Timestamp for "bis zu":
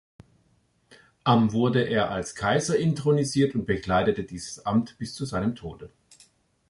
4.97-5.25